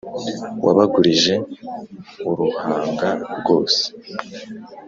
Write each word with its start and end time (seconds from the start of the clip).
wabagaruje 0.65 1.33
uruhanga 2.29 3.09
rwose 3.39 3.83